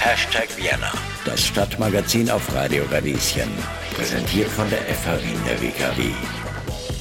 Hashtag 0.00 0.48
Vienna, 0.56 0.92
das 1.24 1.44
Stadtmagazin 1.44 2.28
auf 2.30 2.52
Radio 2.52 2.82
Radieschen. 2.90 3.48
Präsentiert 3.94 4.48
von 4.48 4.68
der 4.70 4.80
FH 4.80 5.22
Wien 5.22 5.38
der 5.46 5.62
WKW. 5.62 6.47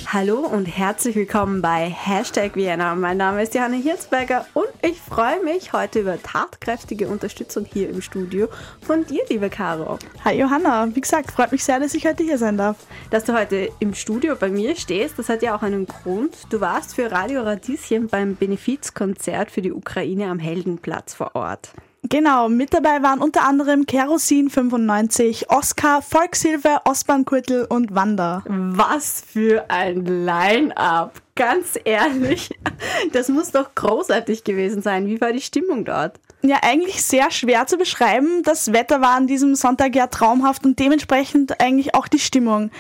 Hallo 0.10 0.40
und 0.40 0.68
herzlich 0.68 1.18
willkommen 1.18 1.62
bei 1.62 1.90
Hashtag 1.90 2.56
Vienna. 2.56 2.96
Mein 2.96 3.18
Name 3.18 3.44
ist 3.44 3.54
Johanna 3.54 3.76
Hirzberger 3.76 4.46
und 4.54 4.70
ich 4.82 5.02
freue 5.02 5.44
mich 5.44 5.74
heute 5.74 6.00
über 6.00 6.18
tatkräftige 6.24 7.10
Unterstützung 7.10 7.66
hier 7.66 7.90
im 7.90 8.02
Studio 8.02 8.48
von 8.82 9.06
dir, 9.06 9.24
liebe 9.28 9.50
Caro. 9.50 10.00
Hi 10.24 10.40
Johanna, 10.40 10.96
wie 10.96 11.02
gesagt, 11.02 11.32
freut 11.32 11.52
mich 11.52 11.66
sehr, 11.66 11.82
dass 11.82 11.94
ich 11.94 12.08
heute 12.08 12.24
hier 12.24 12.38
sein 12.38 12.56
darf. 12.56 12.78
Dass 13.10 13.26
du 13.26 13.38
heute 13.38 13.68
im 13.80 13.94
Studio 13.94 14.38
bei 14.38 14.48
mir 14.48 14.78
stehst, 14.78 15.20
das 15.20 15.28
hat 15.28 15.42
ja 15.42 15.54
auch 15.54 15.62
einen 15.62 15.86
Grund. 15.86 16.38
Du 16.52 16.62
warst 16.62 16.96
für 16.96 17.12
Radio 17.12 17.42
Radieschen 17.42 18.08
beim 18.08 18.38
Benefizkonzert 18.38 19.52
für 19.52 19.62
die 19.62 19.74
Ukraine 19.74 20.32
am 20.32 20.40
Heldenplatz 20.40 21.16
vor 21.16 21.36
Ort. 21.36 21.74
Genau, 22.10 22.48
mit 22.48 22.74
dabei 22.74 23.04
waren 23.04 23.20
unter 23.20 23.44
anderem 23.44 23.86
Kerosin 23.86 24.50
95, 24.50 25.50
Oscar, 25.50 26.02
Volkshilfe, 26.02 26.80
Ostbahnkürtel 26.86 27.66
und 27.66 27.94
Wanda. 27.96 28.44
Was 28.48 29.24
für 29.28 29.66
ein 29.70 30.06
Line-up! 30.06 31.22
Ganz 31.36 31.78
ehrlich, 31.84 32.50
das 33.12 33.28
muss 33.30 33.52
doch 33.52 33.76
großartig 33.76 34.44
gewesen 34.44 34.82
sein. 34.82 35.06
Wie 35.06 35.20
war 35.20 35.34
die 35.34 35.42
Stimmung 35.42 35.86
dort? 35.86 36.20
Ja, 36.44 36.58
eigentlich 36.62 37.04
sehr 37.04 37.30
schwer 37.30 37.68
zu 37.68 37.78
beschreiben. 37.78 38.42
Das 38.44 38.72
Wetter 38.72 39.02
war 39.02 39.16
an 39.16 39.28
diesem 39.28 39.56
Sonntag 39.56 39.96
ja 39.96 40.08
traumhaft 40.08 40.66
und 40.66 40.80
dementsprechend 40.80 41.60
eigentlich 41.60 41.94
auch 41.94 42.08
die 42.08 42.20
Stimmung. 42.20 42.72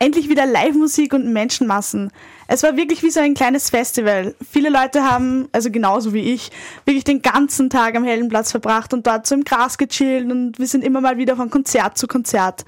Endlich 0.00 0.28
wieder 0.28 0.44
Live-Musik 0.44 1.14
und 1.14 1.32
Menschenmassen. 1.32 2.10
Es 2.48 2.64
war 2.64 2.76
wirklich 2.76 3.02
wie 3.04 3.10
so 3.10 3.20
ein 3.20 3.34
kleines 3.34 3.70
Festival. 3.70 4.34
Viele 4.50 4.68
Leute 4.68 5.04
haben, 5.08 5.48
also 5.52 5.70
genauso 5.70 6.12
wie 6.12 6.32
ich, 6.32 6.50
wirklich 6.84 7.04
den 7.04 7.22
ganzen 7.22 7.70
Tag 7.70 7.94
am 7.94 8.04
Heldenplatz 8.04 8.50
verbracht 8.50 8.92
und 8.92 9.06
dort 9.06 9.26
so 9.26 9.36
im 9.36 9.44
Gras 9.44 9.78
gechillt 9.78 10.30
und 10.30 10.58
wir 10.58 10.66
sind 10.66 10.82
immer 10.82 11.00
mal 11.00 11.16
wieder 11.16 11.36
von 11.36 11.48
Konzert 11.48 11.96
zu 11.96 12.08
Konzert. 12.08 12.64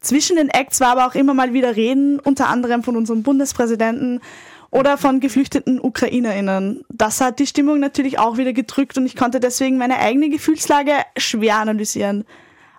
Zwischen 0.00 0.36
den 0.36 0.50
Acts 0.50 0.80
war 0.80 0.90
aber 0.90 1.06
auch 1.06 1.16
immer 1.16 1.34
mal 1.34 1.52
wieder 1.52 1.74
Reden, 1.74 2.20
unter 2.20 2.48
anderem 2.48 2.84
von 2.84 2.96
unserem 2.96 3.24
Bundespräsidenten 3.24 4.20
oder 4.70 4.98
von 4.98 5.18
geflüchteten 5.18 5.80
UkrainerInnen. 5.80 6.84
Das 6.88 7.20
hat 7.20 7.40
die 7.40 7.46
Stimmung 7.48 7.80
natürlich 7.80 8.20
auch 8.20 8.36
wieder 8.36 8.52
gedrückt 8.52 8.96
und 8.96 9.06
ich 9.06 9.16
konnte 9.16 9.40
deswegen 9.40 9.78
meine 9.78 9.98
eigene 9.98 10.28
Gefühlslage 10.28 10.92
schwer 11.16 11.56
analysieren 11.56 12.24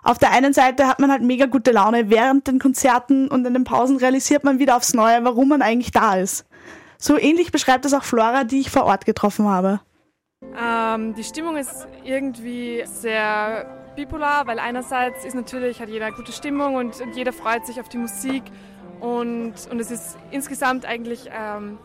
auf 0.02 0.18
der 0.18 0.32
einen 0.32 0.52
Seite 0.52 0.86
hat 0.86 0.98
man 0.98 1.10
halt 1.10 1.22
mega 1.22 1.46
gute 1.46 1.72
Laune 1.72 2.10
während 2.10 2.46
den 2.46 2.58
Konzerten 2.58 3.28
und 3.28 3.46
in 3.46 3.54
den 3.54 3.64
Pausen 3.64 3.96
realisiert 3.98 4.44
man 4.44 4.58
wieder 4.58 4.76
aufs 4.76 4.94
Neue, 4.94 5.24
warum 5.24 5.48
man 5.48 5.62
eigentlich 5.62 5.90
da 5.90 6.14
ist. 6.14 6.46
So 6.98 7.18
ähnlich 7.18 7.52
beschreibt 7.52 7.84
es 7.84 7.94
auch 7.94 8.04
Flora, 8.04 8.44
die 8.44 8.60
ich 8.60 8.70
vor 8.70 8.84
Ort 8.84 9.06
getroffen 9.06 9.48
habe. 9.48 9.80
Ähm, 10.58 11.14
die 11.14 11.24
Stimmung 11.24 11.56
ist 11.56 11.86
irgendwie 12.04 12.82
sehr 12.86 13.92
bipolar, 13.94 14.46
weil 14.46 14.58
einerseits 14.58 15.24
ist 15.24 15.34
natürlich, 15.34 15.80
hat 15.80 15.88
jeder 15.88 16.12
gute 16.12 16.32
Stimmung 16.32 16.76
und, 16.76 17.00
und 17.00 17.14
jeder 17.14 17.32
freut 17.32 17.66
sich 17.66 17.80
auf 17.80 17.88
die 17.88 17.98
Musik 17.98 18.42
und, 19.00 19.54
und 19.70 19.80
es 19.80 19.90
ist 19.90 20.16
insgesamt 20.30 20.84
eigentlich 20.84 21.28
ähm, 21.32 21.78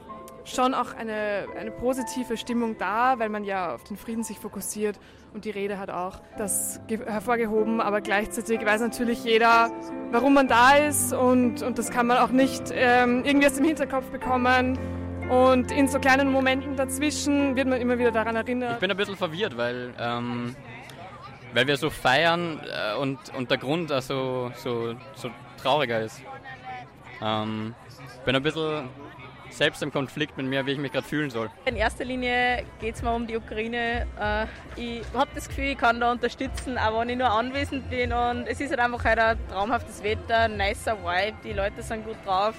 schon 0.46 0.74
auch 0.74 0.94
eine, 0.94 1.48
eine 1.60 1.72
positive 1.72 2.38
Stimmung 2.38 2.78
da, 2.78 3.20
weil 3.20 3.30
man 3.30 3.44
ja 3.44 3.76
auf 3.76 3.84
den 3.84 3.98
Frieden 3.98 4.24
sich 4.24 4.40
fokussiert 4.40 5.00
und 5.34 5.46
die 5.46 5.50
Rede 5.50 5.78
hat 5.78 5.90
auch 5.90 6.22
das 6.38 6.80
hervorgehoben, 6.88 7.82
aber 7.82 8.02
gleichzeitig 8.02 8.66
weiß 8.66 8.82
natürlich 8.82 9.24
jeder, 9.24 9.72
warum 10.12 10.34
man 10.34 10.48
da 10.48 10.76
ist 10.76 11.14
und, 11.14 11.62
und 11.62 11.78
das 11.78 11.90
kann 11.90 12.08
man 12.08 12.18
auch 12.18 12.30
nicht 12.30 12.64
ähm, 12.72 13.24
irgendwie 13.26 13.48
aus 13.48 13.56
dem 13.56 13.66
Hinterkopf 13.66 14.10
bekommen. 14.12 14.80
Und 15.30 15.72
in 15.72 15.88
so 15.88 16.00
kleinen 16.00 16.32
Momenten 16.32 16.76
dazwischen 16.76 17.56
wird 17.56 17.68
man 17.68 17.82
immer 17.82 17.98
wieder 17.98 18.12
daran 18.12 18.36
erinnert. 18.36 18.74
Ich 18.74 18.80
bin 18.80 18.92
ein 18.92 18.98
bisschen 18.98 19.18
verwirrt, 19.18 19.58
weil, 19.58 19.92
ähm, 20.00 20.56
weil 21.54 21.66
wir 21.66 21.78
so 21.78 21.90
feiern 21.90 22.62
äh, 22.64 22.96
und, 22.96 23.18
und 23.36 23.50
der 23.50 23.58
Grund 23.58 23.92
also 23.92 24.52
so, 24.56 24.94
so 25.16 25.32
trauriger 25.58 26.02
ist. 26.02 26.22
Ähm, 27.24 27.74
bin 28.24 28.36
ein 28.36 28.44
bisschen 28.44 28.88
selbst 29.58 29.82
im 29.82 29.92
Konflikt 29.92 30.38
mit 30.38 30.46
mir, 30.46 30.66
wie 30.66 30.72
ich 30.72 30.78
mich 30.78 30.92
gerade 30.92 31.08
fühlen 31.08 31.30
soll. 31.30 31.50
In 31.66 31.76
erster 31.76 32.06
Linie 32.06 32.64
geht 32.80 32.96
es 32.96 33.02
mir 33.02 33.14
um 33.14 33.26
die 33.26 33.38
Ukraine. 33.38 34.06
Äh, 34.20 34.46
ich 34.76 35.02
habe 35.14 35.30
das 35.34 35.48
Gefühl, 35.48 35.66
ich 35.66 35.78
kann 35.78 36.00
da 36.00 36.12
unterstützen, 36.12 36.78
auch 36.78 37.00
wenn 37.00 37.10
ich 37.10 37.18
nur 37.18 37.30
anwesend 37.30 37.90
bin. 37.90 38.12
Und 38.12 38.48
es 38.48 38.60
ist 38.60 38.70
halt 38.70 38.80
einfach 38.80 39.04
halt 39.04 39.20
ein 39.20 39.38
traumhaftes 39.50 40.04
Wetter, 40.04 40.48
nicer 40.48 40.98
Vibe, 40.98 41.38
die 41.44 41.54
Leute 41.54 41.82
sind 41.82 42.06
gut 42.06 42.18
drauf. 42.26 42.56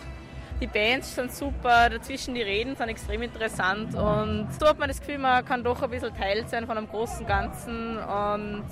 Die 0.60 0.66
Bands 0.66 1.14
sind 1.14 1.30
super, 1.30 1.90
dazwischen 1.90 2.34
die 2.34 2.40
Reden 2.40 2.74
sind 2.76 2.88
extrem 2.88 3.20
interessant 3.20 3.94
und 3.94 4.48
so 4.58 4.66
hat 4.66 4.78
man 4.78 4.88
das 4.88 5.00
Gefühl, 5.00 5.18
man 5.18 5.44
kann 5.44 5.62
doch 5.62 5.82
ein 5.82 5.90
bisschen 5.90 6.14
Teil 6.16 6.46
sein 6.46 6.66
von 6.66 6.78
einem 6.78 6.88
großen 6.88 7.26
Ganzen 7.26 7.98
und 7.98 8.64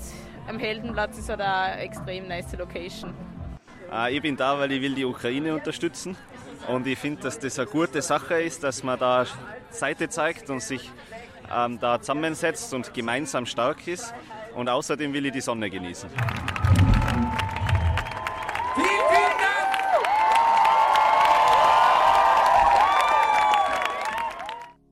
am 0.48 0.58
Heldenplatz 0.58 1.18
ist 1.18 1.28
halt 1.28 1.42
eine 1.42 1.82
extrem 1.82 2.26
nice 2.26 2.56
Location. 2.56 3.12
Äh, 3.94 4.16
ich 4.16 4.22
bin 4.22 4.36
da, 4.36 4.58
weil 4.58 4.72
ich 4.72 4.82
will 4.82 4.94
die 4.94 5.04
Ukraine 5.04 5.54
unterstützen 5.54 6.16
und 6.68 6.86
ich 6.86 6.98
finde, 6.98 7.22
dass 7.22 7.38
das 7.38 7.58
eine 7.58 7.68
gute 7.68 8.02
Sache 8.02 8.40
ist, 8.40 8.64
dass 8.64 8.82
man 8.82 8.98
da 8.98 9.26
Seite 9.70 10.08
zeigt 10.08 10.50
und 10.50 10.60
sich 10.60 10.90
ähm, 11.54 11.78
da 11.78 12.00
zusammensetzt 12.00 12.74
und 12.74 12.92
gemeinsam 12.94 13.46
stark 13.46 13.86
ist. 13.86 14.14
Und 14.54 14.68
außerdem 14.68 15.12
will 15.12 15.26
ich 15.26 15.32
die 15.32 15.40
Sonne 15.40 15.68
genießen. 15.68 16.08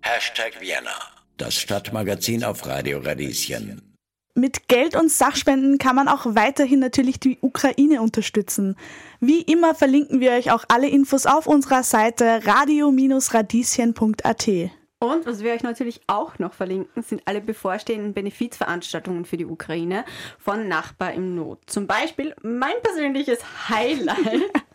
Hashtag 0.02 0.60
Vienna, 0.60 0.90
das 1.36 1.54
Stadtmagazin 1.54 2.44
auf 2.44 2.66
Radio 2.66 2.98
Radieschen. 2.98 3.91
Mit 4.34 4.66
Geld 4.66 4.96
und 4.96 5.10
Sachspenden 5.10 5.76
kann 5.76 5.94
man 5.94 6.08
auch 6.08 6.24
weiterhin 6.24 6.80
natürlich 6.80 7.20
die 7.20 7.36
Ukraine 7.42 8.00
unterstützen. 8.00 8.76
Wie 9.20 9.42
immer 9.42 9.74
verlinken 9.74 10.20
wir 10.20 10.32
euch 10.32 10.50
auch 10.50 10.64
alle 10.68 10.88
Infos 10.88 11.26
auf 11.26 11.46
unserer 11.46 11.82
Seite 11.82 12.40
radio-radieschen.at. 12.46 14.48
Und 15.02 15.26
was 15.26 15.42
wir 15.42 15.52
euch 15.52 15.64
natürlich 15.64 16.00
auch 16.06 16.38
noch 16.38 16.54
verlinken, 16.54 17.02
sind 17.02 17.22
alle 17.26 17.40
bevorstehenden 17.40 18.14
Benefizveranstaltungen 18.14 19.24
für 19.24 19.36
die 19.36 19.46
Ukraine 19.46 20.04
von 20.38 20.68
Nachbar 20.68 21.12
im 21.12 21.34
Not. 21.34 21.58
Zum 21.66 21.88
Beispiel 21.88 22.36
mein 22.42 22.80
persönliches 22.82 23.40
Highlight, 23.68 24.42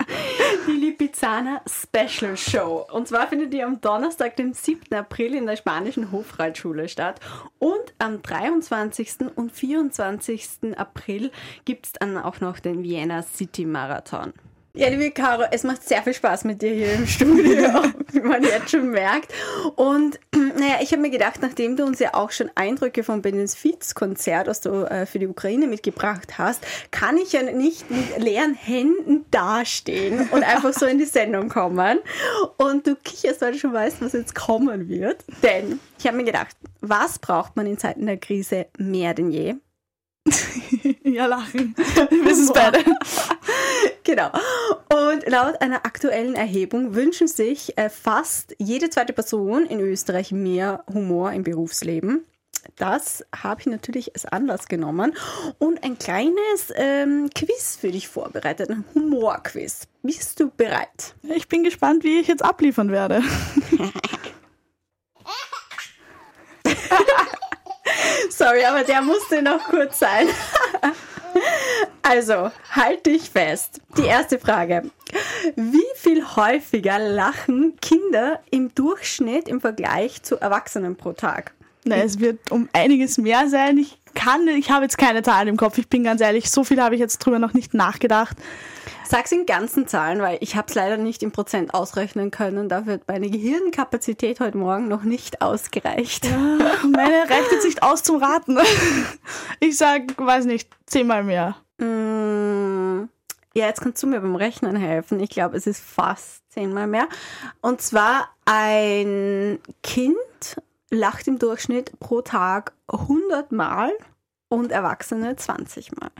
die 0.68 0.72
Lipizzaner 0.72 1.62
Special 1.68 2.38
Show. 2.38 2.85
Und 2.91 3.07
zwar 3.07 3.28
findet 3.28 3.53
die 3.53 3.63
am 3.63 3.81
Donnerstag, 3.81 4.35
den 4.35 4.53
7. 4.53 4.94
April 4.94 5.35
in 5.35 5.45
der 5.45 5.56
spanischen 5.56 6.12
Hofreitschule 6.12 6.90
statt. 6.90 7.19
Und 7.59 7.94
am 8.00 8.22
23. 8.22 9.31
und 9.35 9.51
24. 9.51 10.78
April 10.78 11.31
gibt 11.66 11.88
es 11.88 11.91
dann 11.94 12.17
auch 12.17 12.40
noch 12.41 12.59
den 12.59 12.84
Vienna 12.84 13.23
City 13.23 13.66
Marathon. 13.66 14.34
Ja, 14.77 14.89
liebe 14.89 15.09
Caro, 15.09 15.41
es 15.49 15.63
macht 15.63 15.89
sehr 15.89 16.03
viel 16.03 16.13
Spaß 16.13 16.43
mit 16.43 16.61
dir 16.61 16.71
hier 16.71 16.93
im 16.93 17.07
Studio, 17.07 17.81
wie 18.11 18.19
man 18.19 18.43
jetzt 18.43 18.69
schon 18.69 18.91
merkt. 18.91 19.33
Und 19.75 20.19
naja, 20.35 20.75
ich 20.81 20.91
habe 20.91 21.01
mir 21.01 21.09
gedacht, 21.09 21.41
nachdem 21.41 21.75
du 21.75 21.83
uns 21.83 21.97
ja 21.97 22.13
auch 22.13 22.29
schon 22.29 22.51
Eindrücke 22.53 23.03
vom 23.03 23.23
Benefizkonzert, 23.23 24.45
was 24.45 24.61
du 24.61 24.87
äh, 24.87 25.07
für 25.07 25.17
die 25.17 25.25
Ukraine 25.25 25.66
mitgebracht 25.66 26.37
hast, 26.37 26.63
kann 26.91 27.17
ich 27.17 27.33
ja 27.33 27.41
nicht 27.41 27.89
mit 27.89 28.19
leeren 28.19 28.53
Händen 28.53 29.25
dastehen 29.31 30.29
und 30.29 30.43
einfach 30.43 30.73
so 30.73 30.85
in 30.85 30.99
die 30.99 31.05
Sendung 31.05 31.49
kommen. 31.49 31.97
Und 32.57 32.85
du 32.85 32.95
kicherst, 32.97 33.41
weil 33.41 33.53
du 33.53 33.57
schon 33.57 33.73
weißt, 33.73 33.99
was 34.01 34.13
jetzt 34.13 34.35
kommen 34.35 34.89
wird. 34.89 35.25
Denn 35.41 35.79
ich 35.97 36.05
habe 36.05 36.17
mir 36.17 36.25
gedacht, 36.25 36.55
was 36.81 37.17
braucht 37.17 37.55
man 37.55 37.66
in 37.66 37.79
Zeiten 37.79 38.05
der 38.05 38.17
Krise 38.17 38.67
mehr 38.77 39.16
denn 39.16 39.31
je? 39.31 39.55
ja, 41.03 41.25
lachen. 41.25 41.73
Wir 42.09 42.31
es 42.31 42.51
beide. 42.51 42.83
Genau. 44.07 44.31
Und 44.90 45.29
laut 45.29 45.62
einer 45.62 45.85
aktuellen 45.85 46.34
Erhebung 46.34 46.95
wünschen 46.95 47.28
sich 47.28 47.78
äh, 47.78 47.90
fast 47.90 48.56
jede 48.57 48.90
zweite 48.90 49.13
Person 49.13 49.68
in 49.68 49.79
Österreich 49.79 50.31
mehr 50.31 50.84
Humor 50.91 51.31
im 51.34 51.44
Berufsleben. 51.44 52.25
Das 52.75 53.23
habe 53.35 53.62
ich 53.62 53.67
natürlich 53.67 54.16
als 54.16 54.25
Anlass 54.25 54.67
genommen 54.67 55.14
und 55.59 55.84
ein 55.84 55.97
kleines 55.99 56.73
ähm, 56.76 57.29
Quiz 57.34 57.78
für 57.79 57.91
dich 57.91 58.08
vorbereitet, 58.08 58.70
ein 58.70 58.84
Humorquiz. 58.93 59.87
Bist 60.02 60.40
du 60.40 60.49
bereit? 60.49 61.16
Ich 61.23 61.47
bin 61.47 61.64
gespannt, 61.64 62.03
wie 62.03 62.20
ich 62.20 62.28
jetzt 62.28 62.43
abliefern 62.43 62.91
werde. 62.91 63.22
Sorry, 68.29 68.66
aber 68.66 68.84
der 68.84 69.02
musste 69.02 69.41
noch 69.41 69.64
kurz 69.66 69.99
sein. 69.99 70.28
Also, 72.03 72.51
halt 72.72 73.05
dich 73.05 73.29
fest. 73.29 73.81
Die 73.97 74.05
erste 74.05 74.39
Frage. 74.39 74.89
Wie 75.55 75.84
viel 75.95 76.23
häufiger 76.25 76.99
lachen 76.99 77.75
Kinder 77.81 78.41
im 78.49 78.73
Durchschnitt 78.73 79.49
im 79.49 79.59
Vergleich 79.59 80.23
zu 80.23 80.37
Erwachsenen 80.37 80.95
pro 80.95 81.13
Tag? 81.13 81.53
Na, 81.84 81.97
es 81.97 82.19
wird 82.19 82.51
um 82.51 82.69
einiges 82.73 83.17
mehr 83.17 83.49
sein. 83.49 83.78
Ich 83.78 83.97
kann, 84.17 84.47
ich 84.47 84.72
habe 84.72 84.84
jetzt 84.84 84.97
keine 84.97 85.22
Zahlen 85.23 85.47
im 85.47 85.58
Kopf. 85.58 85.78
Ich 85.78 85.87
bin 85.87 86.03
ganz 86.03 86.19
ehrlich, 86.22 86.49
so 86.49 86.64
viel 86.64 86.81
habe 86.81 86.96
ich 86.96 86.99
jetzt 87.02 87.19
drüber 87.19 87.40
noch 87.40 87.53
nicht 87.53 87.73
nachgedacht. 87.73 88.35
Sag's 89.08 89.31
in 89.31 89.46
ganzen 89.46 89.87
Zahlen, 89.87 90.22
weil 90.22 90.37
ich 90.41 90.58
habe 90.58 90.67
es 90.67 90.75
leider 90.75 90.97
nicht 90.97 91.23
im 91.23 91.31
Prozent 91.31 91.73
ausrechnen 91.73 92.29
können. 92.29 92.67
Dafür 92.67 92.93
hat 92.96 93.08
meine 93.08 93.29
Gehirnkapazität 93.29 94.41
heute 94.41 94.58
Morgen 94.58 94.90
noch 94.90 95.03
nicht 95.03 95.41
ausgereicht. 95.41 96.25
Meine 96.84 97.29
reicht 97.29 97.52
jetzt 97.52 97.66
nicht 97.66 97.84
aus 97.84 98.03
zum 98.03 98.22
Raten. 98.22 98.58
Ich 99.61 99.78
sag, 99.78 100.02
weiß 100.17 100.46
nicht, 100.46 100.69
zehnmal 100.85 101.23
mehr. 101.23 101.55
Mm, 101.78 103.08
Ja, 103.53 103.67
jetzt 103.67 103.81
kannst 103.81 104.03
du 104.03 104.08
mir 104.08 104.19
beim 104.19 104.35
Rechnen 104.35 104.75
helfen. 104.75 105.19
Ich 105.22 105.29
glaube, 105.29 105.55
es 105.55 105.67
ist 105.67 105.81
fast 105.81 106.41
zehnmal 106.49 106.87
mehr. 106.87 107.08
Und 107.61 107.81
zwar 107.81 108.29
ein 108.46 109.59
Kind 109.84 110.16
lacht 110.89 111.28
im 111.28 111.39
Durchschnitt 111.39 111.99
pro 111.99 112.22
Tag 112.22 112.73
100 112.87 113.51
Mal 113.51 113.91
und 114.49 114.72
Erwachsene 114.72 115.35
20 115.35 115.91
Mal. 115.99 116.11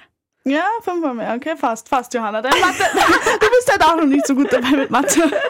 Ja, 0.44 0.64
fünfmal 0.82 1.14
mehr. 1.14 1.36
Okay, 1.36 1.58
fast, 1.58 1.90
fast, 1.90 2.14
Johanna. 2.14 2.42
Deine 2.42 2.56
Mathe, 2.60 2.84
du 3.40 3.50
bist 3.50 3.70
halt 3.70 3.84
auch 3.84 3.98
noch 3.98 4.06
nicht 4.06 4.26
so 4.26 4.34
gut 4.34 4.52
dabei 4.52 4.72
mit 4.72 4.90
Mathe. 4.90 5.22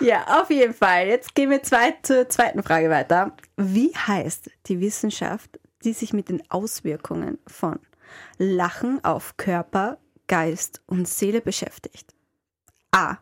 Ja, 0.00 0.40
auf 0.40 0.50
jeden 0.50 0.74
Fall. 0.74 1.06
Jetzt 1.06 1.34
gehen 1.34 1.50
wir 1.50 1.62
zwei, 1.62 1.94
zur 2.02 2.28
zweiten 2.28 2.62
Frage 2.62 2.90
weiter. 2.90 3.36
Wie 3.56 3.94
heißt 3.94 4.50
die 4.66 4.80
Wissenschaft, 4.80 5.60
die 5.84 5.92
sich 5.92 6.12
mit 6.12 6.28
den 6.28 6.42
Auswirkungen 6.50 7.38
von 7.46 7.78
Lachen 8.38 9.04
auf 9.04 9.36
Körper, 9.36 9.98
Geist 10.26 10.82
und 10.86 11.06
Seele 11.06 11.40
beschäftigt? 11.40 12.14
A. 12.92 13.18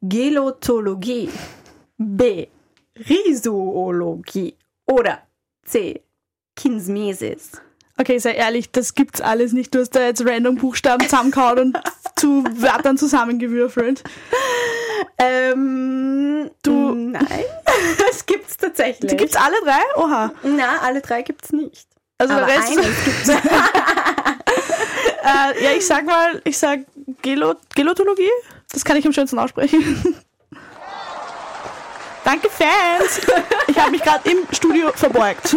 Gelotologie. 0.00 1.30
B. 1.98 2.46
Rhizoologie. 2.98 4.56
Oder 4.86 5.22
C. 5.64 6.02
Kinsmesis. 6.56 7.52
Okay, 7.98 8.18
sei 8.18 8.32
ehrlich, 8.32 8.70
das 8.72 8.94
gibt's 8.94 9.20
alles 9.20 9.52
nicht. 9.52 9.74
Du 9.74 9.80
hast 9.80 9.90
da 9.90 10.00
jetzt 10.06 10.24
random 10.26 10.56
Buchstaben 10.56 11.04
zusammengehauen 11.04 11.58
und 11.58 11.78
zu 12.16 12.42
Wörtern 12.60 12.96
zusammengewürfelt. 12.96 14.02
Ähm, 15.18 16.50
Du- 16.62 16.94
Nein, 16.94 17.44
das 18.08 18.24
gibt's 18.26 18.56
tatsächlich. 18.56 19.10
Die 19.10 19.16
gibt's 19.16 19.36
alle 19.36 19.56
drei? 19.64 19.80
Oha. 19.96 20.32
Na, 20.42 20.78
alle 20.82 21.00
drei 21.00 21.22
gibt's 21.22 21.52
nicht. 21.52 21.86
Also 22.18 22.34
Aber 22.34 22.46
der 22.46 22.56
Rest. 22.56 22.76
gibt's. 23.04 23.28
Äh, 25.24 25.64
ja, 25.64 25.70
ich 25.76 25.86
sag 25.86 26.04
mal, 26.04 26.40
ich 26.44 26.58
sag 26.58 26.80
Gelo 27.22 27.54
Gelotologie. 27.74 28.28
Das 28.72 28.84
kann 28.84 28.96
ich 28.96 29.06
am 29.06 29.12
schönsten 29.12 29.38
aussprechen. 29.38 30.16
Danke, 32.24 32.48
Fans. 32.50 33.20
Ich 33.68 33.78
habe 33.78 33.90
mich 33.90 34.02
gerade 34.02 34.30
im 34.30 34.38
Studio 34.54 34.92
verbeugt. 34.94 35.56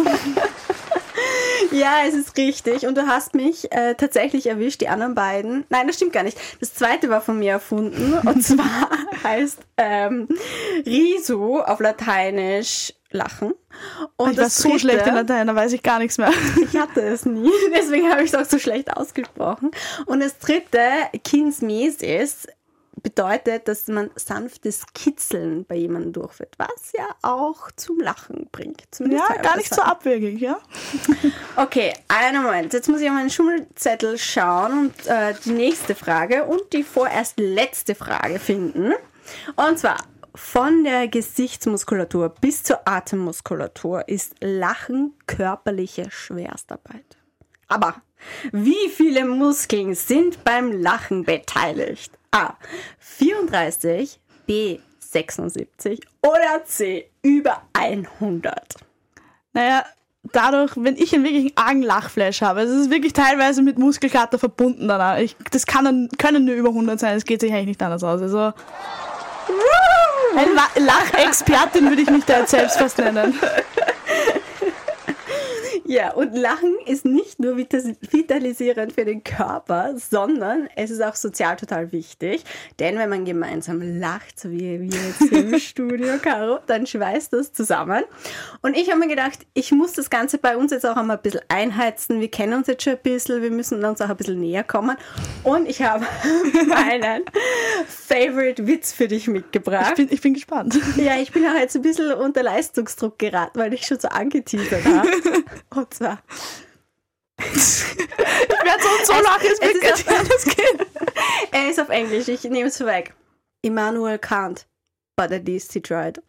Ja, 1.70 2.00
es 2.06 2.14
ist 2.14 2.36
richtig. 2.36 2.86
Und 2.86 2.96
du 2.96 3.06
hast 3.06 3.34
mich 3.34 3.70
äh, 3.72 3.94
tatsächlich 3.94 4.46
erwischt, 4.46 4.80
die 4.80 4.88
anderen 4.88 5.14
beiden. 5.14 5.64
Nein, 5.70 5.86
das 5.86 5.96
stimmt 5.96 6.12
gar 6.12 6.22
nicht. 6.22 6.38
Das 6.60 6.74
zweite 6.74 7.08
war 7.08 7.20
von 7.20 7.38
mir 7.38 7.52
erfunden. 7.52 8.14
Und 8.26 8.42
zwar 8.44 8.90
heißt 9.24 9.58
ähm, 9.78 10.28
Risu 10.84 11.58
auf 11.60 11.80
Lateinisch 11.80 12.92
Lachen. 13.10 13.54
Und 14.16 14.32
Ich 14.32 14.38
war 14.38 14.50
so 14.50 14.68
dritte- 14.68 14.80
schlecht 14.80 15.06
in 15.06 15.14
Latein, 15.14 15.46
da 15.46 15.54
weiß 15.54 15.72
ich 15.72 15.82
gar 15.82 15.98
nichts 15.98 16.18
mehr. 16.18 16.30
Ich 16.62 16.76
hatte 16.78 17.00
es 17.00 17.24
nie, 17.24 17.50
deswegen 17.74 18.10
habe 18.10 18.22
ich 18.22 18.32
es 18.32 18.34
auch 18.38 18.44
so 18.44 18.58
schlecht 18.58 18.94
ausgesprochen. 18.94 19.70
Und 20.06 20.20
das 20.20 20.38
dritte, 20.38 20.80
Kinsmesis, 21.24 22.46
bedeutet, 23.06 23.68
dass 23.68 23.86
man 23.86 24.10
sanftes 24.16 24.84
Kitzeln 24.92 25.64
bei 25.64 25.76
jemandem 25.76 26.12
durchführt, 26.12 26.56
was 26.58 26.90
ja 26.92 27.06
auch 27.22 27.70
zum 27.76 28.00
Lachen 28.00 28.48
bringt. 28.50 28.82
Zumindest 28.90 29.22
Ja, 29.28 29.42
gar 29.42 29.56
nicht 29.56 29.72
so 29.72 29.80
abwegig, 29.80 30.40
ja? 30.40 30.58
Okay, 31.56 31.92
einen 32.08 32.42
Moment. 32.42 32.72
Jetzt 32.72 32.88
muss 32.88 33.00
ich 33.00 33.08
auf 33.08 33.14
meinen 33.14 33.30
Schummelzettel 33.30 34.18
schauen 34.18 34.88
und 34.88 35.06
äh, 35.06 35.34
die 35.44 35.52
nächste 35.52 35.94
Frage 35.94 36.46
und 36.46 36.72
die 36.72 36.82
vorerst 36.82 37.38
letzte 37.38 37.94
Frage 37.94 38.40
finden. 38.40 38.92
Und 39.54 39.78
zwar, 39.78 39.98
von 40.34 40.82
der 40.82 41.06
Gesichtsmuskulatur 41.06 42.30
bis 42.40 42.64
zur 42.64 42.88
Atemmuskulatur 42.88 44.08
ist 44.08 44.34
Lachen 44.40 45.14
körperliche 45.28 46.10
Schwerstarbeit. 46.10 47.18
Aber 47.68 48.02
wie 48.50 48.88
viele 48.90 49.24
Muskeln 49.26 49.94
sind 49.94 50.42
beim 50.42 50.72
Lachen 50.72 51.22
beteiligt? 51.22 52.15
A. 52.36 52.54
34, 52.98 54.20
B. 54.46 54.78
76 55.00 56.00
oder 56.22 56.64
C. 56.66 57.08
Über 57.22 57.62
100. 57.72 58.74
Naja, 59.54 59.84
dadurch, 60.32 60.72
wenn 60.76 60.96
ich 60.96 61.14
einen 61.14 61.24
wirklichen 61.24 61.52
argen 61.56 61.82
Lachflash 61.82 62.42
habe, 62.42 62.60
es 62.60 62.70
ist 62.70 62.90
wirklich 62.90 63.14
teilweise 63.14 63.62
mit 63.62 63.78
Muskelkater 63.78 64.38
verbunden 64.38 64.88
danach. 64.88 65.18
Ich, 65.18 65.34
das 65.50 65.64
kann 65.64 65.86
dann, 65.86 66.08
können 66.18 66.44
nur 66.44 66.56
über 66.56 66.68
100 66.68 67.00
sein, 67.00 67.16
es 67.16 67.24
geht 67.24 67.40
sich 67.40 67.52
eigentlich 67.52 67.68
nicht 67.68 67.82
anders 67.82 68.04
aus. 68.04 68.20
Also, 68.20 68.52
Lachexpertin 70.76 71.88
würde 71.88 72.02
ich 72.02 72.10
mich 72.10 72.24
da 72.26 72.40
jetzt 72.40 72.50
selbst 72.50 72.76
fast 72.76 72.98
nennen. 72.98 73.38
Ja, 75.86 76.12
und 76.14 76.34
Lachen 76.36 76.74
ist 76.86 77.04
nicht 77.04 77.38
nur 77.38 77.56
vitalisierend 77.56 78.92
für 78.92 79.04
den 79.04 79.22
Körper, 79.24 79.94
sondern 79.96 80.68
es 80.76 80.90
ist 80.90 81.02
auch 81.02 81.14
sozial 81.14 81.56
total 81.56 81.92
wichtig. 81.92 82.44
Denn 82.78 82.98
wenn 82.98 83.08
man 83.08 83.24
gemeinsam 83.24 83.80
lacht, 84.00 84.38
so 84.40 84.50
wie 84.50 84.80
wir 84.80 85.00
jetzt 85.00 85.32
im 85.32 85.58
Studio, 85.58 86.14
Caro, 86.20 86.58
dann 86.66 86.86
schweißt 86.86 87.32
das 87.32 87.52
zusammen. 87.52 88.04
Und 88.62 88.76
ich 88.76 88.90
habe 88.90 89.00
mir 89.00 89.08
gedacht, 89.08 89.46
ich 89.54 89.72
muss 89.72 89.92
das 89.92 90.10
Ganze 90.10 90.38
bei 90.38 90.56
uns 90.56 90.72
jetzt 90.72 90.86
auch 90.86 90.96
einmal 90.96 91.16
ein 91.16 91.22
bisschen 91.22 91.40
einheizen. 91.48 92.20
Wir 92.20 92.30
kennen 92.30 92.54
uns 92.54 92.66
jetzt 92.66 92.82
schon 92.84 92.94
ein 92.94 92.98
bisschen, 93.02 93.42
wir 93.42 93.50
müssen 93.50 93.84
uns 93.84 94.00
auch 94.00 94.08
ein 94.08 94.16
bisschen 94.16 94.40
näher 94.40 94.64
kommen. 94.64 94.96
Und 95.42 95.68
ich 95.68 95.82
habe 95.82 96.04
meinen 96.66 97.22
Favorite 97.86 98.66
Witz 98.66 98.92
für 98.92 99.08
dich 99.08 99.24
Ich 99.24 99.28
mitgebracht. 99.28 99.94
bin, 99.94 100.08
ich 100.10 100.20
bin 100.20 100.34
gespannt. 100.34 100.78
Ja, 100.96 101.16
ich 101.20 101.32
bin 101.32 101.44
auch 101.46 101.54
jetzt 101.58 101.76
ein 101.76 101.82
bisschen 101.82 102.12
unter 102.12 102.42
Leistungsdruck 102.42 103.18
geraten, 103.18 103.58
weil 103.58 103.72
ich 103.74 103.86
schon 103.86 103.98
so 104.00 104.08
angeteasert 104.08 104.84
habe. 104.84 105.08
Und 105.76 105.92
zwar, 105.92 106.22
Ich 107.38 107.46
werde 107.54 108.82
so 108.82 108.88
und 108.88 109.06
so 109.06 109.12
lachen, 109.12 109.46
es 109.52 109.58
es 109.60 109.74
ist 109.74 109.82
nicht 109.82 110.08
anders 110.08 110.44
gehen. 110.44 110.86
er 111.52 111.68
ist 111.70 111.78
auf 111.80 111.90
Englisch, 111.90 112.28
ich 112.28 112.42
nehme 112.44 112.68
es 112.68 112.78
vorweg. 112.78 113.14
Immanuel 113.62 114.16
can't, 114.16 114.64
but 115.16 115.30
at 115.32 115.46
least 115.46 115.72
he 115.72 115.80
tried. 115.80 116.20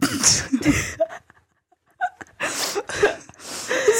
Das 0.00 0.46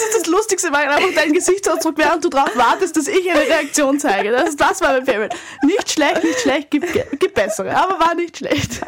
ist 0.03 0.17
das 0.19 0.27
Lustigste, 0.27 0.73
weil 0.73 0.89
einfach 0.89 1.15
dein 1.15 1.33
Gesichtsausdruck, 1.33 1.97
während 1.99 2.25
du 2.25 2.29
drauf 2.31 2.51
wartest, 2.57 2.97
dass 2.97 3.07
ich 3.07 3.31
eine 3.31 3.41
Reaktion 3.41 4.01
zeige. 4.01 4.33
Das, 4.33 4.57
das 4.57 4.81
war 4.81 4.93
mein 4.93 5.07
Favorite. 5.07 5.37
Nicht 5.63 5.93
schlecht, 5.93 6.25
nicht 6.25 6.41
schlecht, 6.41 6.71
gibt, 6.71 6.93
gibt 7.21 7.35
bessere, 7.35 7.77
aber 7.77 8.01
war 8.01 8.15
nicht 8.15 8.39
schlecht. 8.39 8.81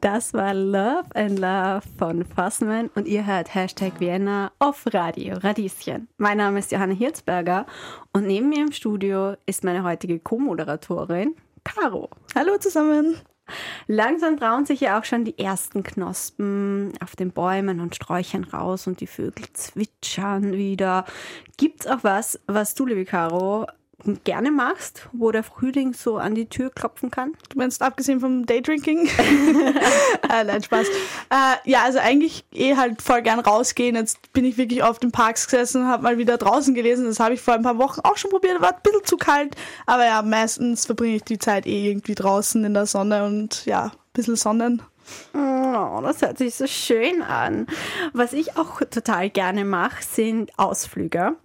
Das 0.00 0.32
war 0.32 0.54
Love 0.54 1.04
and 1.14 1.38
Love 1.38 1.82
von 1.98 2.24
Fassmann 2.24 2.88
und 2.94 3.06
ihr 3.06 3.26
hört 3.26 3.54
Hashtag 3.54 4.00
Vienna 4.00 4.50
auf 4.58 4.84
Radio 4.94 5.36
Radieschen. 5.36 6.08
Mein 6.16 6.38
Name 6.38 6.58
ist 6.58 6.72
Johanna 6.72 6.94
Hirzberger 6.94 7.66
und 8.14 8.26
neben 8.26 8.48
mir 8.48 8.62
im 8.62 8.72
Studio 8.72 9.34
ist 9.44 9.62
meine 9.62 9.84
heutige 9.84 10.18
Co-Moderatorin 10.18 11.34
Caro. 11.64 12.08
Hallo 12.34 12.56
zusammen. 12.56 13.16
Langsam 13.88 14.38
trauen 14.38 14.64
sich 14.64 14.80
ja 14.80 14.98
auch 14.98 15.04
schon 15.04 15.26
die 15.26 15.38
ersten 15.38 15.82
Knospen 15.82 16.94
auf 17.02 17.14
den 17.14 17.32
Bäumen 17.32 17.80
und 17.80 17.94
Sträuchern 17.94 18.44
raus 18.44 18.86
und 18.86 19.00
die 19.00 19.06
Vögel 19.06 19.52
zwitschern 19.52 20.52
wieder. 20.54 21.04
Gibt's 21.58 21.86
auch 21.86 22.02
was, 22.04 22.40
was 22.46 22.74
du, 22.74 22.86
liebe 22.86 23.04
Caro, 23.04 23.66
gerne 24.24 24.50
machst, 24.50 25.08
wo 25.12 25.30
der 25.30 25.42
Frühling 25.42 25.92
so 25.92 26.16
an 26.16 26.34
die 26.34 26.46
Tür 26.46 26.70
klopfen 26.70 27.10
kann? 27.10 27.32
Du 27.48 27.58
meinst 27.58 27.82
abgesehen 27.82 28.20
vom 28.20 28.46
Daydrinking? 28.46 29.06
äh, 29.06 30.44
nein, 30.44 30.62
Spaß. 30.62 30.86
Äh, 30.86 31.70
ja, 31.70 31.82
also 31.82 31.98
eigentlich 31.98 32.44
eh 32.52 32.76
halt 32.76 33.02
voll 33.02 33.22
gern 33.22 33.40
rausgehen. 33.40 33.96
Jetzt 33.96 34.32
bin 34.32 34.44
ich 34.44 34.58
wirklich 34.58 34.82
auf 34.82 34.98
den 34.98 35.12
Parks 35.12 35.46
gesessen 35.46 35.82
und 35.82 35.88
habe 35.88 36.02
mal 36.02 36.18
wieder 36.18 36.38
draußen 36.38 36.74
gelesen. 36.74 37.04
Das 37.06 37.20
habe 37.20 37.34
ich 37.34 37.40
vor 37.40 37.54
ein 37.54 37.62
paar 37.62 37.78
Wochen 37.78 38.00
auch 38.00 38.16
schon 38.16 38.30
probiert. 38.30 38.60
War 38.60 38.74
ein 38.74 38.82
bisschen 38.82 39.04
zu 39.04 39.16
kalt. 39.16 39.56
Aber 39.86 40.04
ja, 40.04 40.22
meistens 40.22 40.86
verbringe 40.86 41.16
ich 41.16 41.24
die 41.24 41.38
Zeit 41.38 41.66
eh 41.66 41.88
irgendwie 41.88 42.14
draußen 42.14 42.64
in 42.64 42.74
der 42.74 42.86
Sonne 42.86 43.24
und 43.24 43.64
ja, 43.66 43.84
ein 43.84 43.92
bisschen 44.12 44.36
Sonnen. 44.36 44.82
Oh, 45.34 46.00
das 46.02 46.22
hört 46.22 46.38
sich 46.38 46.54
so 46.54 46.66
schön 46.66 47.22
an. 47.22 47.66
Was 48.12 48.32
ich 48.32 48.56
auch 48.56 48.80
total 48.80 49.30
gerne 49.30 49.64
mache, 49.64 50.02
sind 50.02 50.58
Ausflüge. 50.58 51.36